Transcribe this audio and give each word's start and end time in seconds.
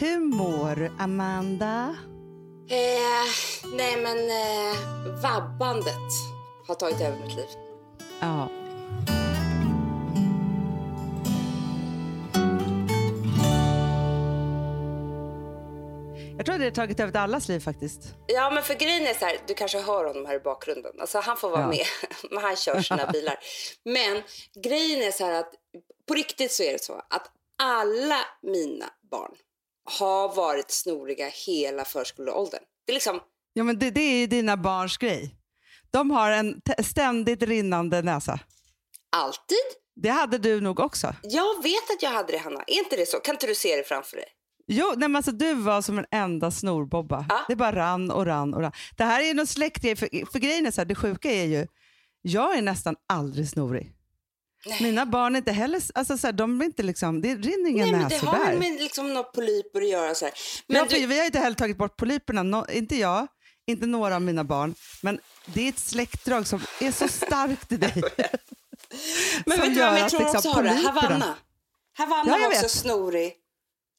Hur 0.00 0.18
mår 0.20 0.74
du, 0.76 0.90
Amanda? 0.98 1.96
Eh, 2.70 3.26
nej 3.76 3.96
men 4.02 4.18
eh, 4.18 4.76
vabbandet 5.22 6.10
har 6.66 6.74
tagit 6.74 7.00
över 7.00 7.18
mitt 7.26 7.36
liv. 7.36 7.46
Ja. 8.20 8.48
Jag 16.36 16.46
tror 16.46 16.58
det 16.58 16.64
har 16.64 16.70
tagit 16.70 17.00
över 17.00 17.18
allas 17.18 17.48
liv 17.48 17.60
faktiskt. 17.60 18.00
Ja 18.26 18.50
men 18.50 18.62
för 18.62 18.74
grejen 18.74 19.06
är 19.06 19.14
så 19.14 19.24
här, 19.24 19.36
du 19.46 19.54
kanske 19.54 19.80
hör 19.80 20.04
honom 20.04 20.26
här 20.26 20.34
i 20.34 20.40
bakgrunden. 20.40 20.92
Alltså 21.00 21.18
han 21.18 21.36
får 21.36 21.50
vara 21.50 21.60
Ja. 21.60 21.66
med, 21.68 21.86
men 22.30 22.42
han 22.42 22.56
kör 22.56 22.80
sina 22.80 23.06
bilar. 23.12 23.36
Men 23.84 24.22
grejen 24.64 25.02
är 25.02 25.10
så 25.10 25.24
här 25.24 25.32
att 25.32 25.52
på 26.08 26.14
riktigt 26.14 26.52
så 26.52 26.62
är 26.62 26.72
det 26.72 26.82
så 26.84 26.92
att 27.10 27.30
alla 27.58 28.18
mina 28.42 28.84
barn 29.10 29.32
har 29.84 30.34
varit 30.34 30.70
snoriga 30.70 31.28
hela 31.46 31.84
förskoleåldern. 31.84 32.60
Det 32.86 32.92
är 32.92 32.94
liksom, 32.94 33.20
Ja, 33.52 33.64
men 33.64 33.78
det, 33.78 33.90
det 33.90 34.00
är 34.00 34.16
ju 34.20 34.26
dina 34.26 34.56
barns 34.56 34.96
grej. 34.96 35.36
De 35.90 36.10
har 36.10 36.30
en 36.30 36.60
ständigt 36.84 37.42
rinnande 37.42 38.02
näsa. 38.02 38.38
alltid. 39.16 39.58
Det 39.96 40.08
hade 40.08 40.38
du 40.38 40.60
nog 40.60 40.80
också. 40.80 41.14
Jag 41.22 41.62
vet 41.62 41.90
att 41.96 42.02
jag 42.02 42.10
hade 42.10 42.32
det 42.32 42.38
Hanna, 42.38 42.62
är 42.66 42.78
inte 42.78 42.96
det 42.96 43.06
så? 43.06 43.20
Kan 43.20 43.34
inte 43.34 43.46
du 43.46 43.54
se 43.54 43.76
det 43.76 43.84
framför 43.84 44.16
dig? 44.16 44.26
Jo, 44.66 44.86
nej, 44.96 45.08
men 45.08 45.16
alltså, 45.16 45.32
du 45.32 45.54
var 45.54 45.82
som 45.82 45.98
en 45.98 46.06
enda 46.10 46.50
snorbobba. 46.50 47.26
Ja. 47.28 47.44
Det 47.48 47.56
bara 47.56 47.72
rann 47.76 48.10
och 48.10 48.26
rann 48.26 48.54
och 48.54 48.60
rann. 48.60 48.72
Det 48.96 49.04
här 49.04 49.20
är 49.20 49.24
ju 49.26 49.34
någon 49.34 49.46
släktgrej. 49.46 49.96
För, 49.96 50.32
för 50.32 50.38
grejen 50.38 50.66
är 50.66 50.70
så 50.70 50.80
här, 50.80 50.86
det 50.86 50.94
sjuka 50.94 51.30
är 51.30 51.44
ju, 51.44 51.66
jag 52.22 52.58
är 52.58 52.62
nästan 52.62 52.96
aldrig 53.08 53.48
snorig. 53.48 53.92
Nej. 54.66 54.82
Mina 54.82 55.06
barn 55.06 55.34
är 55.34 55.38
inte 55.38 55.52
heller, 55.52 55.82
alltså 55.94 56.18
så 56.18 56.26
här, 56.26 56.32
de 56.32 56.60
är 56.60 56.64
inte 56.64 56.82
liksom, 56.82 57.20
det 57.20 57.34
rinner 57.34 57.70
inga 57.70 57.84
Nej 57.84 57.92
men 57.92 58.00
det 58.08 58.08
näsor 58.08 58.26
har 58.26 58.44
väl 58.44 58.58
med 58.58 58.82
liksom 58.82 59.08
några 59.08 59.22
polyper 59.22 59.80
att 59.82 59.88
göra 59.88 60.14
så 60.14 60.24
här. 60.24 60.34
Men 60.66 60.76
Ja, 60.76 60.86
du, 60.90 61.06
Vi 61.06 61.18
har 61.18 61.26
inte 61.26 61.38
heller 61.38 61.56
tagit 61.56 61.76
bort 61.78 61.96
polyperna, 61.96 62.42
no, 62.42 62.66
inte 62.70 62.96
jag, 62.96 63.26
inte 63.66 63.86
några 63.86 64.14
av 64.14 64.22
mina 64.22 64.44
barn. 64.44 64.74
Men 65.02 65.20
det 65.46 65.60
är 65.64 65.68
ett 65.68 65.78
släktdrag 65.78 66.46
som 66.46 66.60
är 66.80 66.92
så 66.92 67.08
starkt 67.08 67.72
i 67.72 67.76
dig. 67.76 67.94
men 69.46 69.58
vet 69.60 69.68
du 69.68 69.74
vem 69.74 69.96
jag 69.96 70.10
tror 70.10 70.20
liksom 70.20 70.36
också 70.38 70.48
har 70.50 70.62
det? 70.62 70.70
Havanna. 70.70 71.34
Havanna 71.98 72.30
Ja, 72.30 72.38
var 72.38 72.46
också 72.46 72.62
vet. 72.62 72.70
snorig. 72.70 73.34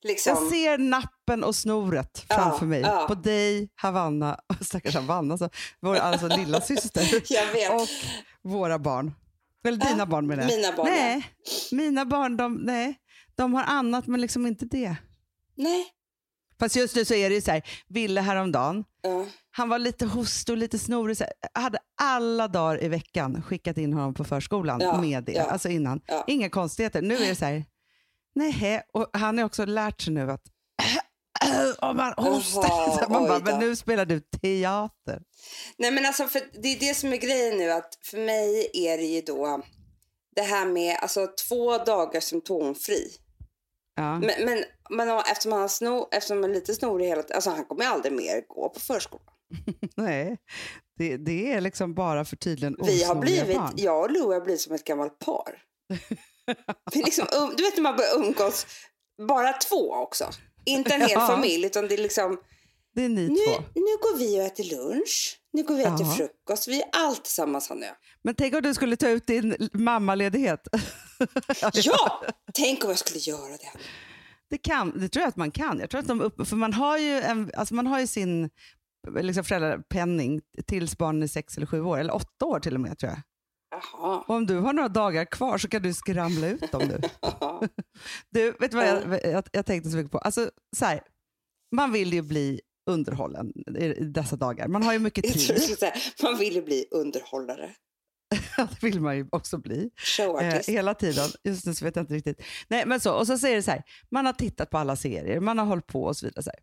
Liksom. 0.04 0.34
Jag 0.34 0.52
ser 0.52 0.78
nappen 0.78 1.44
och 1.44 1.56
snoret 1.56 2.26
Ja, 2.28 2.36
framför 2.36 2.66
mig. 2.66 2.82
ja. 2.82 3.06
På 3.08 3.16
dig, 3.16 3.70
Havanna, 3.76 4.40
och 4.48 4.56
stackars 4.66 4.96
Havanna, 4.96 5.34
alltså, 5.34 5.50
vår 5.80 5.96
alltså, 5.96 6.28
lilla 6.28 6.62
syster. 6.62 7.16
Och 7.76 7.88
våra 8.52 8.80
barn. 8.80 9.14
Eller 9.66 9.78
Ja, 9.86 9.92
dina 9.92 10.06
barn 10.06 10.28
menar 10.28 10.44
jag. 10.44 10.52
mina 10.58 10.72
barn, 10.78 10.88
Nej, 10.90 11.26
mina 11.72 12.06
barn 12.06 12.38
de, 12.38 12.54
nej, 12.56 12.96
de 13.36 13.54
har 13.54 13.64
annat 13.64 14.08
men 14.08 14.22
liksom 14.22 14.48
inte 14.48 14.66
det. 14.66 14.96
Nej. 15.56 15.86
Fast 16.60 16.76
just 16.76 16.96
nu 16.96 17.06
så 17.06 17.14
är 17.14 17.30
det 17.30 17.36
ju 17.36 17.42
så 17.42 17.52
här, 17.52 17.64
Ville 17.88 18.22
häromdagen, 18.22 18.84
Ja. 19.02 19.26
han 19.52 19.70
var 19.70 19.80
lite 19.80 20.06
hostig 20.06 20.54
och 20.54 20.58
lite 20.58 20.80
snorig. 20.80 21.18
Så 21.18 21.24
här, 21.24 21.34
jag 21.54 21.62
hade 21.62 21.78
alla 22.02 22.48
dagar 22.48 22.84
i 22.84 22.88
veckan 22.88 23.42
skickat 23.42 23.78
in 23.78 23.94
honom 23.94 24.14
på 24.14 24.24
förskolan 24.24 24.82
Ja, 24.82 25.02
med 25.02 25.24
det. 25.24 25.32
ja, 25.32 25.44
Alltså 25.44 25.70
innan. 25.70 26.02
ja. 26.08 26.24
Inga 26.28 26.50
konstigheter. 26.50 27.02
Nu 27.02 27.16
är 27.16 27.28
det 27.30 27.36
så 27.36 27.46
här, 27.46 27.66
nej. 28.36 28.82
Och 28.94 29.10
han 29.14 29.38
har 29.38 29.46
också 29.46 29.66
lärt 29.66 30.02
sig 30.02 30.14
nu 30.14 30.32
att 30.32 30.42
om 31.82 31.98
man 31.98 32.14
hostar, 32.18 33.10
man 33.10 33.28
bara, 33.28 33.40
men 33.40 33.60
nu 33.60 33.76
spelar 33.76 34.06
du 34.06 34.20
teater. 34.20 35.22
Nej 35.78 35.92
men 35.92 36.06
alltså 36.06 36.28
för 36.28 36.42
det 36.62 36.68
är 36.68 36.80
det 36.80 36.94
som 36.94 37.14
är 37.14 37.18
grejen 37.18 37.58
nu 37.58 37.72
att 37.72 38.00
för 38.02 38.18
mig 38.18 38.70
är 38.74 38.98
det 38.98 39.04
ju 39.04 39.22
då 39.22 39.62
det 40.36 40.42
här 40.42 40.66
med 40.66 40.98
alltså 41.02 41.28
två 41.48 41.78
dagar 41.78 42.20
symptomfri. 42.20 43.12
Ja. 43.96 44.20
Men, 44.20 44.46
men, 44.46 44.64
men 44.90 45.10
eftersom 45.20 45.52
han, 45.52 45.66
eftersom 46.12 46.42
han 46.42 46.52
är 46.52 46.56
lite 46.56 46.74
snorig 46.74 47.08
hela 47.08 47.22
tiden, 47.22 47.36
alltså 47.36 47.50
han 47.50 47.66
kommer 47.66 47.86
aldrig 47.86 48.14
mer 48.14 48.48
gå 48.48 48.70
på 48.70 48.80
förskolan. 48.80 49.34
Nej, 49.96 50.38
det, 50.98 51.18
det 51.18 51.52
är 51.52 51.62
liksom 51.62 51.94
bara 51.94 52.26
för 52.26 52.36
tydligen 52.36 52.76
Vi 52.84 53.04
har 53.04 53.16
blivit, 53.16 53.58
barn. 53.58 53.74
jag 53.76 54.02
och 54.02 54.12
Lou 54.12 54.34
har 54.34 54.42
blivit 54.42 54.62
som 54.62 54.76
ett 54.76 54.84
gammalt 54.84 55.20
par. 55.20 55.62
Vi 56.94 57.04
liksom, 57.04 57.28
um, 57.42 57.54
du 57.58 57.64
vet 57.64 57.76
när 57.76 57.84
man 57.84 57.96
börjar 57.96 58.16
umgås, 58.16 58.68
bara 59.28 59.54
två 59.54 59.94
också. 59.94 60.30
Inte 60.66 60.94
en 60.94 61.02
hel 61.02 61.10
Ja. 61.14 61.28
familj 61.28 61.66
utan 61.66 61.88
det 61.88 61.94
är 61.94 61.98
liksom, 61.98 62.38
Det 62.96 63.06
är 63.06 63.10
ni 63.10 63.28
nu, 63.30 63.36
två. 63.36 63.64
nu 63.76 63.82
går 64.02 64.18
vi 64.18 64.40
och 64.40 64.44
äter 64.46 64.64
lunch, 64.64 65.40
nu 65.54 65.64
går 65.64 65.76
vi 65.76 65.84
och 65.86 65.88
äter 65.88 66.06
Ja. 66.08 66.14
frukost, 66.16 66.68
vi 66.68 66.82
är 66.82 66.90
allt 66.94 67.24
tillsammans 67.24 67.70
han 67.70 67.78
och 67.78 67.84
jag. 67.84 67.96
Men 68.24 68.36
tänk 68.36 68.54
om 68.56 68.62
du 68.62 68.74
skulle 68.74 68.96
ta 68.96 69.10
ut 69.10 69.28
din 69.28 69.70
mammaledighet. 69.74 70.68
Ja, 71.76 72.22
tänk 72.54 72.84
om 72.84 72.90
jag 72.90 73.00
skulle 73.00 73.20
göra 73.20 73.52
det. 73.52 73.72
Det, 74.50 74.58
kan, 74.58 75.00
det 75.00 75.10
tror 75.10 75.22
jag 75.22 75.30
att 75.30 75.36
man 75.36 75.52
kan. 75.52 75.80
Jag 75.80 75.90
tror 75.90 76.00
att 76.02 76.08
de 76.08 76.22
upp, 76.22 76.48
för 76.48 76.56
man 76.56 76.74
har 76.74 76.98
ju, 76.98 77.20
en, 77.22 77.52
alltså 77.58 77.74
man 77.74 77.88
har 77.88 78.00
ju 78.00 78.08
sin 78.08 78.50
liksom 79.22 79.44
föräldrapenning 79.44 80.42
tills 80.68 80.98
barnen 80.98 81.24
är 81.24 81.28
sex 81.28 81.58
eller 81.58 81.68
sju 81.68 81.82
år, 81.82 81.98
eller 82.00 82.16
åtta 82.16 82.46
år 82.46 82.60
till 82.60 82.74
och 82.76 82.82
med 82.82 82.98
tror 82.98 83.12
jag. 83.12 83.22
Jaha. 83.72 84.24
Och 84.28 84.36
om 84.36 84.46
du 84.46 84.60
har 84.60 84.74
några 84.74 84.90
dagar 84.90 85.26
kvar 85.26 85.58
så 85.58 85.68
kan 85.68 85.82
du 85.82 85.94
skramla 85.94 86.48
ut 86.48 86.72
dem 86.72 86.88
nu. 86.88 87.02
Du, 88.30 88.52
vet 88.52 88.72
du 88.72 88.78
vad 88.78 88.88
jag, 88.88 89.24
jag, 89.24 89.44
jag 89.52 89.66
tänkte 89.66 89.90
så 89.90 89.98
mycket 89.98 90.12
på? 90.12 90.18
Alltså, 90.18 90.52
så 90.78 90.86
här, 90.86 91.02
man 91.72 91.92
vill 91.92 92.14
ju 92.14 92.22
bli 92.22 92.62
underhållen 92.90 93.54
i 93.78 94.04
dessa 94.04 94.36
dagar. 94.36 94.68
Man 94.68 94.84
har 94.84 94.94
ju 94.94 95.00
mycket 95.00 95.24
tid. 95.24 95.78
säga, 95.78 95.94
man 96.24 96.38
vill 96.38 96.56
ju 96.56 96.62
bli 96.62 96.86
underhållare, 96.92 97.76
det 98.58 98.84
vill 98.84 99.02
man 99.02 99.18
ju 99.18 99.28
också 99.32 99.58
bli. 99.58 99.84
Eh, 99.84 99.90
showartist. 99.96 100.70
hela 100.70 100.94
tiden. 100.94 101.30
Just 101.44 101.66
nu 101.66 101.74
så 101.74 101.86
vet 101.86 101.96
jag 101.96 102.04
inte 102.04 102.14
riktigt. 102.14 102.42
Nej, 102.68 102.86
men 102.86 103.00
så, 103.00 103.14
och 103.14 103.28
så 103.28 103.38
säger 103.38 103.56
det 103.56 103.64
så 103.64 103.72
här, 103.72 103.84
man 104.10 104.26
har 104.26 104.34
tittat 104.34 104.70
på 104.70 104.78
alla 104.78 104.96
serier, 104.96 105.40
man 105.40 105.58
har 105.58 105.66
hållit 105.66 105.88
på 105.88 106.04
och 106.04 106.18
så 106.18 106.26
vidare. 106.26 106.44
Så 106.44 106.50
här. 106.50 106.60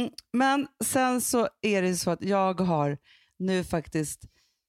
Mm. 0.00 0.12
Men 0.32 0.66
sen 0.84 1.20
så 1.20 1.48
är 1.62 1.82
det 1.82 1.96
så 1.96 2.10
att 2.10 2.24
jag 2.24 2.60
har 2.60 2.98
nu 3.38 3.64
faktiskt, 3.64 4.20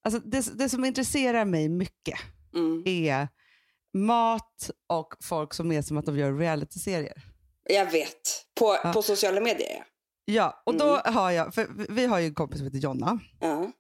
alltså 0.04 0.20
det, 0.20 0.58
det 0.58 0.70
som 0.70 0.86
intresserar 0.86 1.46
mig 1.46 1.70
mycket 1.70 2.20
Mm. 2.54 2.84
är 2.86 3.28
mat 3.94 4.70
och 4.90 5.14
folk 5.24 5.54
som 5.54 5.72
är 5.72 5.82
som 5.82 5.98
att 5.98 6.06
de 6.06 6.18
gör 6.18 6.34
realityserier. 6.38 7.24
Jag 7.70 7.92
vet, 7.92 8.46
på, 8.60 8.78
Ja. 8.84 8.94
på 8.94 9.02
sociala 9.02 9.42
medier 9.42 9.84
ja. 10.26 10.62
Och 10.66 10.78
då 10.78 10.86
har 11.06 11.32
jag, 11.32 11.54
för 11.56 11.68
vi 11.94 12.06
har 12.06 12.20
ju 12.20 12.26
en 12.26 12.34
kompis 12.34 12.58
som 12.58 12.66
heter 12.66 12.80
Jonna 12.80 13.20
Ja, 13.40 13.72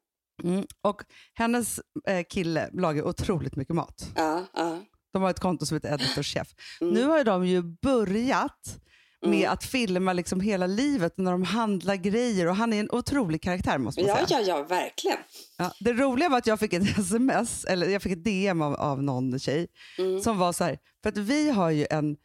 mm. 0.43 0.65
och 0.81 1.01
hennes 1.33 1.79
eh, 2.07 2.23
kille 2.29 2.69
lagar 2.73 3.03
otroligt 3.03 3.55
mycket 3.55 3.75
mat. 3.75 4.11
ja, 4.15 4.45
ja. 4.53 4.79
De 5.13 5.21
har 5.21 5.29
ett 5.29 5.39
konto 5.39 5.65
som 5.65 5.75
heter 5.75 5.93
Editor 5.93 6.23
Chef. 6.23 6.47
Mm. 6.81 6.93
Nu 6.93 7.03
har 7.05 7.23
de 7.23 7.45
ju 7.47 7.61
börjat 7.61 8.77
med 9.23 9.39
Mm. 9.39 9.51
att 9.53 9.63
filma 9.63 10.13
liksom 10.13 10.41
hela 10.41 10.67
livet 10.67 11.13
när 11.17 11.31
de 11.31 11.43
handlar 11.43 11.95
grejer 11.95 12.47
och 12.47 12.55
han 12.55 12.73
är 12.73 12.79
en 12.79 12.91
otrolig 12.91 13.41
karaktär 13.41 13.77
måste 13.77 14.01
man 14.01 14.09
Ja, 14.09 14.27
säga. 14.27 14.41
ja, 14.41 14.47
ja, 14.47 14.63
verkligen. 14.63 15.17
Ja, 15.57 15.71
det 15.79 15.93
roliga 15.93 16.29
var 16.29 16.37
att 16.37 16.47
jag 16.47 16.59
fick 16.59 16.73
ett 16.73 16.83
sms, 16.99 17.65
eller 17.65 17.87
jag 17.87 18.01
fick 18.01 18.11
ett 18.11 18.23
DM 18.23 18.61
av, 18.61 18.73
av 18.75 19.03
någon 19.03 19.39
tjej 19.39 19.67
Mm. 19.97 20.21
som 20.21 20.37
var 20.37 20.53
så 20.53 20.63
här, 20.63 20.77
för 21.03 21.09
att 21.09 21.17
vi 21.17 21.49
har 21.49 21.69
ju 21.69 21.87
en, 21.89 22.15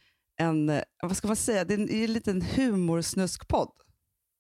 en 0.41 0.69
eh, 0.69 0.83
vad 1.03 1.17
ska 1.17 1.27
man 1.27 1.37
säga, 1.37 1.65
det 1.65 1.75
är 1.75 1.79
en, 1.79 1.91
en 1.91 2.13
liten 2.13 2.43
humorsnuskpodd 2.43 3.71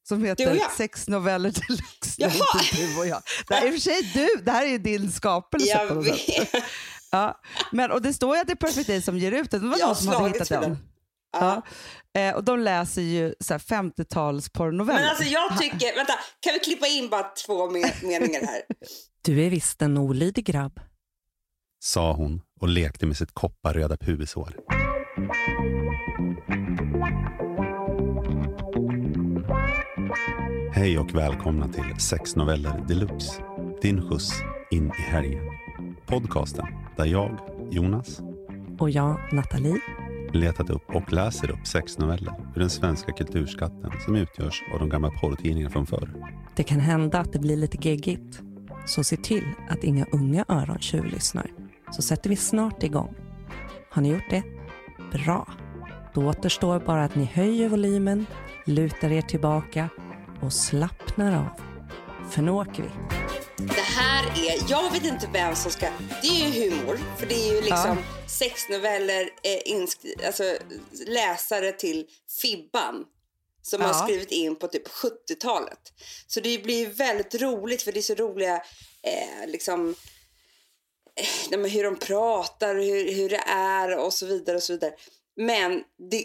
som 0.08 0.24
heter? 0.24 0.60
Sex 0.76 1.08
noveller 1.08 1.50
deluxe. 1.50 2.14
Det 2.18 2.24
är 2.24 2.28
Jaha. 2.38 2.60
inte 2.72 2.76
du 2.94 3.00
och 3.00 3.06
jag. 3.06 3.22
Det 3.48 3.54
här 3.54 3.62
är 3.62 3.66
i 3.66 3.70
och 3.70 3.74
för 3.74 3.80
sig 3.80 4.10
du, 4.14 4.42
det 4.42 4.50
här 4.50 4.64
är 4.66 4.70
ju 4.70 4.78
din 4.78 5.12
skapelse 5.12 5.68
Jag 5.68 6.02
vet. 6.04 6.64
Ja, 7.10 7.40
men, 7.72 7.90
och 7.90 8.02
det 8.02 8.12
står 8.14 8.34
ju 8.36 8.40
att 8.40 8.46
det 8.46 8.52
är 8.52 8.56
Perfect 8.56 8.86
Day 8.86 9.02
som 9.02 9.18
ger 9.18 9.32
ut 9.32 9.50
den. 9.50 9.60
Det 9.62 9.68
var 9.68 9.78
Jag 9.78 9.86
någon 9.86 9.96
som 9.96 10.08
hade 10.08 10.28
hittat 10.28 10.48
den. 10.48 10.62
den. 10.62 10.78
Ja. 11.32 11.62
Ja. 12.12 12.20
Eh, 12.20 12.34
och 12.34 12.44
de 12.44 12.58
läser 12.60 13.02
ju 13.02 13.34
så 13.40 13.54
här 13.54 13.58
50-tals 13.58 14.48
porrnoveller. 14.50 15.00
Men 15.00 15.08
alltså 15.10 15.24
jag 15.24 15.58
tycker, 15.58 15.96
vänta, 15.96 16.12
kan 16.40 16.52
vi 16.52 16.58
klippa 16.58 16.86
in 16.86 17.08
bara 17.10 17.22
två 17.46 17.68
me- 17.70 18.06
meningar 18.06 18.40
här? 18.40 18.62
Du 19.22 19.44
är 19.46 19.50
visst 19.50 19.82
en 19.82 19.98
olydig 19.98 20.44
grabb. 20.44 20.80
sa 21.78 22.12
hon 22.12 22.42
och 22.60 22.68
lekte 22.68 23.06
med 23.06 23.16
sitt 23.16 23.32
kopparröda 23.34 23.96
pubishår. 23.96 24.54
Hej 30.72 30.98
och 30.98 31.14
välkomna 31.14 31.68
till 31.68 32.00
Sex 32.00 32.36
noveller 32.36 32.84
deluxe. 32.88 33.42
Din 33.82 34.08
skjuts 34.08 34.32
in 34.70 34.86
i 34.98 35.02
helgen. 35.02 35.42
Podcasten 36.06 36.66
där 36.96 37.04
jag, 37.04 37.38
Jonas, 37.70 38.20
Och 38.78 38.90
jag, 38.90 39.20
Nathalie, 39.32 39.80
letat 40.34 40.70
upp 40.70 40.94
och 40.94 41.12
läser 41.12 41.50
upp 41.50 41.66
sexnoveller 41.66 42.34
ur 42.54 42.60
den 42.60 42.70
svenska 42.70 43.12
kulturskatten 43.12 43.92
som 44.04 44.16
utgörs 44.16 44.62
av 44.72 44.78
de 44.78 44.88
gamla 44.88 45.10
porrtidningarna 45.10 45.70
från 45.70 45.86
förr. 45.86 46.14
det 46.56 46.62
kan 46.62 46.80
hända 46.80 47.18
att 47.18 47.32
det 47.32 47.38
blir 47.38 47.56
lite 47.56 47.88
geggigt. 47.88 48.40
Så 48.86 49.04
se 49.04 49.16
till 49.16 49.44
att 49.68 49.84
inga 49.84 50.06
unga 50.12 50.44
öron 50.48 50.78
tjuvlyssnar. 50.78 51.46
Så 51.90 52.02
sätter 52.02 52.30
vi 52.30 52.36
snart 52.36 52.82
igång. 52.82 53.14
Har 53.90 54.02
ni 54.02 54.10
gjort 54.10 54.30
det? 54.30 54.42
Bra. 55.12 55.48
Då 56.14 56.26
återstår 56.28 56.80
bara 56.80 57.04
att 57.04 57.14
ni 57.14 57.24
höjer 57.24 57.68
volymen, 57.68 58.26
lutar 58.66 59.12
er 59.12 59.22
tillbaka 59.22 59.88
och 60.40 60.52
slappnar 60.52 61.36
av. 61.36 61.48
För 62.30 62.42
nu 62.42 62.50
åker 62.50 62.82
vi. 62.82 63.15
Det 63.58 63.80
här 63.80 64.24
är, 64.24 64.70
jag 64.70 64.92
vet 64.92 65.04
inte 65.04 65.28
vem 65.32 65.56
som 65.56 65.70
ska, 65.70 65.88
det 66.22 66.28
är 66.28 66.48
ju 66.48 66.70
humor, 66.70 67.00
för 67.18 67.26
det 67.26 67.34
är 67.34 67.54
ju 67.54 67.60
liksom 67.60 67.98
sexnoveller, 68.28 69.30
eh, 69.42 70.26
alltså 70.26 70.56
läsare 71.06 71.72
till 71.72 72.06
Fibban 72.42 73.04
som 73.62 73.80
Ja. 73.80 73.86
har 73.86 74.04
skrivit 74.06 74.30
in 74.30 74.56
på 74.56 74.68
typ 74.68 74.88
70-talet. 74.88 75.78
Så 76.26 76.40
det 76.40 76.62
blir 76.62 76.86
väldigt 76.86 77.34
roligt 77.42 77.82
för 77.82 77.92
det 77.92 78.00
är 78.00 78.02
så 78.02 78.14
roliga 78.14 78.56
eh, 79.02 79.46
liksom 79.46 79.94
eh, 81.52 81.60
hur 81.60 81.84
de 81.84 81.98
pratar 81.98 82.74
hur, 82.74 83.12
hur 83.12 83.28
det 83.28 83.42
är 83.48 83.96
och 83.96 84.12
så 84.12 84.26
vidare 84.26 84.56
och 84.56 84.62
så 84.62 84.72
vidare. 84.72 84.92
Men 85.36 85.82
det, 86.10 86.24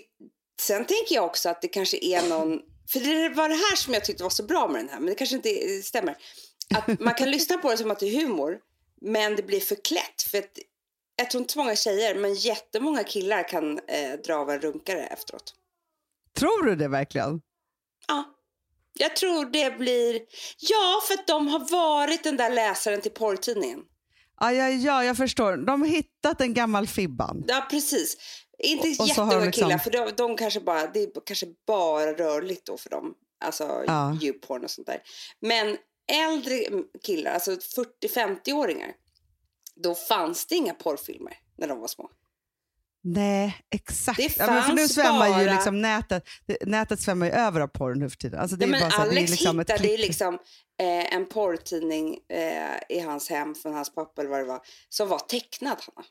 sen 0.61 0.85
tänker 0.85 1.15
jag 1.15 1.25
också 1.25 1.49
att 1.49 1.61
det 1.61 1.67
kanske 1.67 1.97
är 2.05 2.29
någon, 2.29 2.59
för 2.91 2.99
det 2.99 3.29
var 3.35 3.49
det 3.49 3.55
här 3.55 3.75
som 3.75 3.93
jag 3.93 4.05
tyckte 4.05 4.23
var 4.23 4.29
så 4.29 4.43
bra 4.43 4.67
med 4.67 4.81
den 4.81 4.89
här, 4.89 4.99
men 4.99 5.09
det 5.09 5.15
kanske 5.15 5.35
inte 5.35 5.81
stämmer. 5.83 6.17
Att 6.75 6.99
man 6.99 7.13
kan 7.13 7.31
lyssna 7.31 7.57
på 7.57 7.71
det 7.71 7.77
som 7.77 7.91
att 7.91 7.99
det 7.99 8.05
är 8.05 8.21
humor, 8.21 8.59
men 9.01 9.35
det 9.35 9.43
blir 9.43 9.59
förklätt. 9.59 10.21
För 10.31 10.37
att, 10.37 10.57
jag 11.15 11.29
tror 11.31 11.41
inte 11.41 11.53
så 11.53 11.59
många 11.59 11.75
tjejer, 11.75 12.15
men 12.15 12.33
jättemånga 12.33 13.03
killar 13.03 13.47
kan 13.47 13.79
eh, 13.87 14.11
dra 14.25 14.35
av 14.35 14.49
en 14.49 14.59
runkare 14.61 15.03
efteråt. 15.05 15.53
Tror 16.37 16.65
du 16.65 16.75
det 16.75 16.87
verkligen? 16.87 17.41
Ja. 18.07 18.23
Jag 18.93 19.15
tror 19.15 19.45
det 19.45 19.77
blir... 19.77 20.13
Ja, 20.57 21.01
för 21.07 21.13
att 21.13 21.27
de 21.27 21.47
har 21.47 21.71
varit 21.71 22.23
den 22.23 22.37
där 22.37 22.49
läsaren 22.49 23.01
till 23.01 23.11
porrtidningen. 23.11 23.79
Ja, 24.39 24.51
ja, 24.53 24.69
ja, 24.69 25.03
jag 25.03 25.17
förstår. 25.17 25.57
De 25.57 25.81
har 25.81 25.87
hittat 25.87 26.41
en 26.41 26.53
gammal 26.53 26.87
Fibban. 26.87 27.43
Ja, 27.47 27.67
precis. 27.69 28.17
Inte 28.63 28.87
Och 29.01 29.07
jätteunga 29.07 29.39
liksom- 29.45 29.51
killar, 29.51 29.77
för 29.77 29.91
de, 29.91 30.11
de 30.17 30.37
kanske 30.37 30.59
bara, 30.59 30.87
det 30.87 30.99
är 31.03 31.09
kanske 31.25 31.45
bara 31.67 32.13
rörligt 32.13 32.65
då 32.65 32.77
för 32.77 32.89
dem. 32.89 33.13
Alltså 33.45 33.83
Ja. 33.87 34.17
djupporn 34.21 34.63
och 34.63 34.71
sånt 34.71 34.87
där. 34.87 35.01
Men 35.41 35.77
äldre 36.11 36.65
killar, 37.03 37.31
alltså 37.31 37.51
40-50-åringar, 37.51 38.91
då 39.75 39.95
fanns 39.95 40.45
det 40.45 40.55
inga 40.55 40.73
porrfilmer 40.73 41.33
när 41.57 41.67
de 41.67 41.79
var 41.79 41.87
små. 41.87 42.09
Nej, 43.03 43.57
exakt. 43.69 44.17
Det 44.17 44.37
ja, 44.37 44.51
men 44.51 44.63
för 44.63 44.73
nu 44.73 44.77
fanns 44.81 44.93
svämmar 44.93 45.27
ju 45.39 45.45
bara- 45.45 45.53
liksom 45.55 45.81
nätet, 45.81 46.23
nätet 46.61 46.99
svämmar 47.01 47.25
ju 47.25 47.31
över 47.31 47.61
av 47.61 47.67
porr 47.67 47.95
nu 47.95 48.09
för 48.09 48.17
tiden. 48.17 48.39
Alltså 48.39 48.55
det 48.57 48.65
Ja, 48.65 48.67
är 48.67 48.71
men 48.71 48.79
bara 48.79 48.89
här, 48.89 49.05
det 49.05 49.11
är 49.11 49.17
Alex 49.17 49.31
liksom 49.31 49.59
hittade 49.59 49.87
ju 49.87 49.97
liksom 49.97 50.33
eh, 50.81 51.13
en 51.15 51.25
porrtidning 51.25 52.19
eh, 52.29 52.97
i 52.97 52.99
hans 52.99 53.29
hem 53.29 53.55
från 53.55 53.73
hans 53.73 53.93
pappa 53.95 54.21
eller 54.21 54.31
vad 54.31 54.39
det 54.39 54.45
var, 54.45 54.61
som 54.89 55.07
var 55.09 55.19
tecknad, 55.19 55.77
Hanna. 55.95 56.07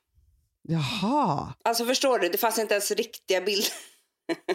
Jaha. 0.62 1.55
Alltså 1.64 1.87
förstår 1.87 2.19
du, 2.19 2.29
det 2.29 2.38
fanns 2.38 2.58
inte 2.58 2.75
ens 2.75 2.91
riktiga 2.91 3.41
bilder. 3.41 3.73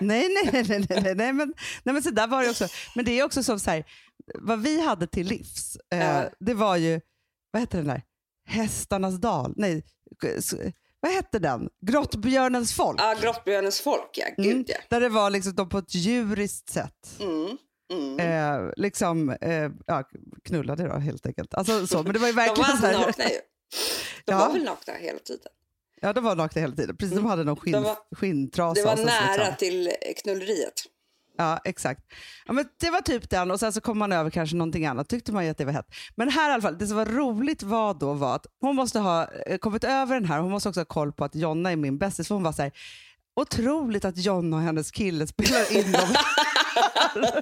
Nej, 0.02 0.28
nej, 0.44 0.64
nej, 0.70 0.86
nej, 0.90 1.16
nej, 1.16 1.34
men, 1.34 1.54
nej, 1.84 1.94
men 1.94 2.04
så 2.04 2.10
där 2.10 2.28
var 2.28 2.44
det 2.44 2.50
också. 2.50 2.68
Men 2.96 3.06
det 3.06 3.20
är 3.20 3.24
också 3.24 3.44
som 3.44 3.60
så 3.60 3.72
här, 3.72 3.84
vad 4.40 4.62
vi 4.62 4.82
hade 4.82 5.08
till 5.08 5.28
livs, 5.28 5.78
eh, 5.94 6.00
Ja. 6.00 6.30
det 6.40 6.54
var 6.54 6.76
ju, 6.76 7.02
vad 7.52 7.60
hette 7.60 7.78
den 7.78 7.88
där? 7.88 8.02
Hästarnas 8.48 9.16
dal? 9.16 9.54
Nej, 9.58 9.84
vad 11.00 11.12
hette 11.12 11.40
den? 11.40 11.70
Grottbjörnens 11.86 12.74
folk. 12.76 13.02
Ja, 13.02 13.16
Grottbjörnens 13.22 13.82
folk, 13.82 14.10
ja. 14.14 14.26
Gud, 14.38 14.52
Mm, 14.52 14.66
ja. 14.68 14.76
Där 14.90 15.02
det 15.02 15.10
var 15.10 15.30
liksom 15.30 15.56
de 15.56 15.70
på 15.70 15.78
ett 15.78 15.96
djuriskt 15.96 16.70
sätt. 16.70 17.20
Mm. 17.20 17.58
Mm. 17.94 18.20
Eh, 18.20 18.72
liksom, 18.78 19.30
eh, 19.30 19.70
ja, 19.88 20.04
knullade 20.44 20.88
då 20.88 20.94
helt 20.98 21.26
enkelt. 21.26 21.54
Alltså, 21.54 21.88
så, 21.88 22.04
men 22.04 22.14
det 22.14 22.20
var 22.20 22.28
ju 22.28 22.34
De 22.34 22.38
var 22.40 22.48
verkligen 22.48 22.78
så 22.78 22.86
här, 22.88 22.94
nakna 23.08 23.24
ju. 23.24 23.30
De 24.26 24.32
Ja. 24.32 24.38
var 24.40 24.54
väl 24.54 24.64
nakna 24.64 24.94
hela 24.94 25.20
tiden. 25.20 25.52
Ja, 26.02 26.14
de 26.14 26.24
var 26.24 26.36
nakna 26.36 26.62
hela 26.62 26.76
tiden. 26.76 26.98
Precis, 26.98 27.16
de 27.16 27.26
hade 27.26 27.44
någon 27.44 27.56
skinn, 27.56 27.74
De 27.74 27.84
var- 27.84 27.98
skinntrasa. 28.16 28.82
Det 28.82 28.88
var 28.88 29.06
nära 29.06 29.36
liksom. 29.38 29.56
till 29.58 29.90
knulleriet. 30.24 30.74
Ja, 31.38 31.60
exakt. 31.64 32.02
Ja, 32.46 32.54
men 32.54 32.66
det 32.80 32.90
var 32.90 33.02
typ 33.02 33.30
den 33.30 33.52
och 33.52 33.60
sen 33.60 33.74
så 33.74 33.82
kom 33.82 33.98
man 33.98 34.12
över 34.12 34.30
kanske 34.30 34.56
någonting 34.56 34.86
annat. 34.86 35.10
Tyckte 35.10 35.32
man 35.32 35.46
ju 35.46 35.52
att 35.52 35.58
det 35.58 35.66
var 35.66 35.72
hett. 35.74 35.88
Men 36.16 36.30
här 36.30 36.50
i 36.50 36.54
alla 36.54 36.62
fall, 36.62 36.78
det 36.78 36.88
som 36.88 36.98
var 36.98 37.06
roligt 37.06 37.64
var 37.64 37.94
då 37.94 38.14
var 38.14 38.36
att 38.36 38.46
hon 38.62 38.76
måste 38.76 39.00
ha 39.00 39.28
eh, 39.48 39.58
kommit 39.58 39.84
över 39.84 40.14
den 40.16 40.26
här. 40.26 40.40
Hon 40.40 40.52
måste 40.52 40.70
också 40.70 40.82
ha 40.82 40.86
koll 40.86 41.12
på 41.14 41.26
att 41.26 41.36
Jonna 41.36 41.72
är 41.72 41.76
min 41.76 41.98
bästis. 41.98 42.28
För 42.28 42.36
hon 42.36 42.44
var 42.44 42.52
så 42.52 42.62
här, 42.62 42.72
otroligt 43.36 44.06
att 44.06 44.18
Jonna 44.18 44.58
och 44.58 44.64
hennes 44.64 44.92
kille 44.92 45.28
spelar 45.28 45.78
in 45.78 45.92
dem. 45.92 46.16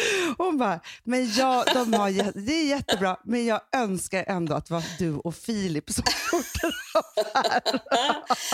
Hon 0.38 0.58
bara, 0.58 0.80
men 1.04 1.32
jag, 1.32 1.64
de 1.74 1.92
har, 1.94 2.10
det 2.46 2.52
är 2.52 2.66
jättebra, 2.66 3.16
men 3.24 3.46
jag 3.46 3.60
önskar 3.76 4.24
ändå 4.28 4.54
att 4.54 4.66
det 4.66 4.74
var 4.74 4.84
du 4.98 5.14
och 5.14 5.34
Filip 5.34 5.90
som 5.90 6.04
gjorde 6.32 6.74
det 7.14 7.30
här. 7.34 7.62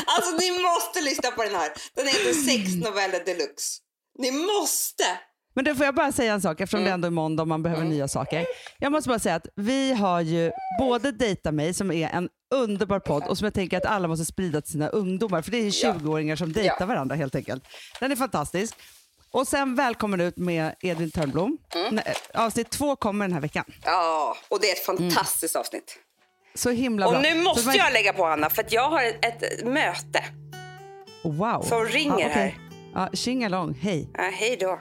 Alltså 0.06 0.36
ni 0.40 0.50
måste 0.62 1.00
lyssna 1.00 1.30
på 1.30 1.42
den 1.42 1.54
här. 1.54 1.72
Den 1.94 2.06
heter 2.06 2.32
Sex 2.32 2.74
noveller 2.74 3.24
deluxe. 3.24 3.78
Ni 4.18 4.30
måste! 4.30 5.04
Men 5.54 5.64
då 5.64 5.74
får 5.74 5.84
jag 5.84 5.94
bara 5.94 6.12
säga 6.12 6.32
en 6.32 6.42
sak 6.42 6.60
eftersom 6.60 6.84
det 6.84 6.90
ändå 6.90 7.06
är 7.06 7.10
måndag 7.10 7.42
och 7.42 7.48
man 7.48 7.62
behöver 7.62 7.84
nya 7.84 8.08
saker. 8.08 8.46
Jag 8.78 8.92
måste 8.92 9.08
bara 9.08 9.18
säga 9.18 9.34
att 9.34 9.46
vi 9.56 9.92
har 9.92 10.20
ju 10.20 10.50
både 10.78 11.12
Dejta 11.12 11.52
mig 11.52 11.74
som 11.74 11.90
är 11.92 12.08
en 12.08 12.28
underbar 12.54 13.00
podd 13.00 13.22
och 13.28 13.38
som 13.38 13.44
jag 13.44 13.54
tänker 13.54 13.76
att 13.76 13.86
alla 13.86 14.08
måste 14.08 14.24
sprida 14.24 14.60
till 14.60 14.72
sina 14.72 14.88
ungdomar 14.88 15.42
för 15.42 15.50
det 15.50 15.56
är 15.58 15.62
ju 15.62 15.70
20-åringar 15.70 16.36
som 16.36 16.52
dejtar 16.52 16.76
Ja. 16.80 16.86
varandra 16.86 17.16
helt 17.16 17.34
enkelt. 17.34 17.64
Den 18.00 18.12
är 18.12 18.16
fantastisk. 18.16 18.74
Och 19.32 19.48
sen 19.48 19.74
Välkommen 19.74 20.20
ut 20.20 20.36
med 20.36 20.74
Edvin 20.80 21.10
Törnblom. 21.10 21.58
Nej, 21.90 22.14
Avsnitt 22.34 22.70
två 22.70 22.96
kommer 22.96 23.24
den 23.24 23.32
här 23.32 23.40
veckan. 23.40 23.64
Ja, 23.84 24.36
och 24.48 24.60
det 24.60 24.68
är 24.70 24.72
ett 24.72 24.84
fantastiskt 24.86 25.56
avsnitt. 25.56 25.98
Så 26.54 26.70
himla 26.70 27.08
bra. 27.08 27.16
Och 27.16 27.22
nu 27.22 27.42
måste 27.42 27.66
man- 27.66 27.76
jag 27.76 27.92
lägga 27.92 28.12
på 28.12 28.24
Anna 28.26 28.50
för 28.50 28.64
jag 28.68 28.88
har 28.88 29.02
ett, 29.02 29.64
möte 29.64 30.24
Wow. 31.24 31.62
som 31.62 31.84
ringer 31.84 32.10
ja, 32.20 32.26
okej. 32.26 32.28
här. 32.30 32.54
Ja, 32.94 33.08
tjingalong, 33.12 33.74
hej. 33.82 34.08
Ja, 34.14 34.22
hej 34.32 34.56
då. 34.60 34.80